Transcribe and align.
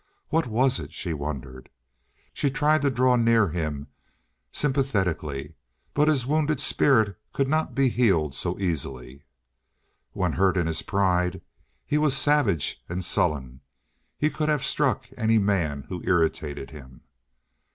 What 0.29 0.47
was 0.47 0.79
it, 0.79 0.91
she 0.91 1.13
wondered. 1.13 1.69
She 2.33 2.49
tried 2.49 2.81
to 2.81 2.89
draw 2.89 3.15
near 3.15 3.49
to 3.49 3.53
him 3.53 3.87
sympathetically, 4.51 5.53
but 5.93 6.07
his 6.07 6.25
wounded 6.25 6.59
spirit 6.59 7.19
could 7.33 7.47
not 7.47 7.75
be 7.75 7.87
healed 7.89 8.33
so 8.33 8.57
easily. 8.57 9.21
When 10.13 10.31
hurt 10.31 10.57
in 10.57 10.65
his 10.65 10.81
pride 10.81 11.43
he 11.85 11.99
was 11.99 12.17
savage 12.17 12.83
and 12.89 13.05
sullen—he 13.05 14.29
could 14.31 14.49
have 14.49 14.65
struck 14.65 15.05
any 15.17 15.37
man 15.37 15.83
who 15.87 16.01
irritated 16.03 16.71
him. 16.71 17.01